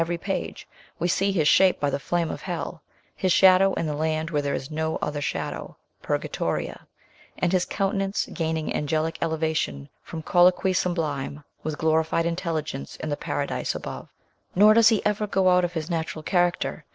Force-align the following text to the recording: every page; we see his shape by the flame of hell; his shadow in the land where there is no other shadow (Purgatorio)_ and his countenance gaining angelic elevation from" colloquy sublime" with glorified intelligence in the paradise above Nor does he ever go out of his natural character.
every 0.01 0.17
page; 0.17 0.67
we 0.97 1.07
see 1.07 1.31
his 1.31 1.47
shape 1.47 1.79
by 1.79 1.87
the 1.87 1.99
flame 1.99 2.31
of 2.31 2.41
hell; 2.41 2.81
his 3.15 3.31
shadow 3.31 3.71
in 3.75 3.85
the 3.85 3.93
land 3.93 4.31
where 4.31 4.41
there 4.41 4.55
is 4.55 4.71
no 4.71 4.95
other 4.95 5.21
shadow 5.21 5.77
(Purgatorio)_ 6.01 6.71
and 7.37 7.53
his 7.53 7.65
countenance 7.65 8.27
gaining 8.33 8.73
angelic 8.73 9.19
elevation 9.21 9.89
from" 10.01 10.23
colloquy 10.31 10.73
sublime" 10.73 11.43
with 11.63 11.77
glorified 11.77 12.25
intelligence 12.25 12.95
in 12.95 13.09
the 13.09 13.15
paradise 13.15 13.75
above 13.75 14.09
Nor 14.55 14.73
does 14.73 14.89
he 14.89 15.05
ever 15.05 15.27
go 15.27 15.49
out 15.49 15.63
of 15.63 15.73
his 15.73 15.87
natural 15.87 16.23
character. 16.23 16.83